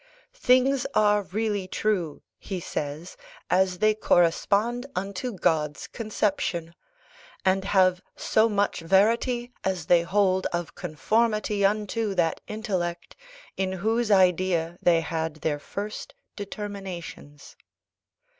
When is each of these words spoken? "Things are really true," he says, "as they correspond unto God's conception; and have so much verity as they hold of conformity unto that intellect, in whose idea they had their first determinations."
"Things 0.33 0.87
are 0.95 1.21
really 1.21 1.67
true," 1.67 2.23
he 2.39 2.59
says, 2.59 3.15
"as 3.51 3.77
they 3.77 3.93
correspond 3.93 4.87
unto 4.95 5.31
God's 5.31 5.85
conception; 5.85 6.73
and 7.45 7.63
have 7.65 8.01
so 8.15 8.49
much 8.49 8.79
verity 8.79 9.53
as 9.63 9.85
they 9.85 10.01
hold 10.01 10.47
of 10.47 10.73
conformity 10.73 11.63
unto 11.63 12.15
that 12.15 12.41
intellect, 12.47 13.15
in 13.57 13.73
whose 13.73 14.09
idea 14.09 14.75
they 14.81 15.01
had 15.01 15.35
their 15.35 15.59
first 15.59 16.15
determinations." 16.35 17.55